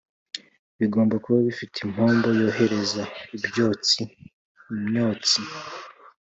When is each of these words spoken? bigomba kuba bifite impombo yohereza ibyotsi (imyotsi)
bigomba 0.79 1.15
kuba 1.23 1.37
bifite 1.47 1.75
impombo 1.85 2.27
yohereza 2.41 3.03
ibyotsi 3.35 3.99
(imyotsi) 4.73 5.39